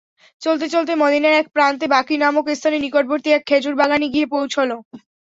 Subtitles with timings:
[0.41, 4.69] চলতে চলতে মদীনার এক প্রান্তে বাকী নামক স্থানের নিকটবর্তী এক খেজুর বাগানে গিয়ে পৌঁছল।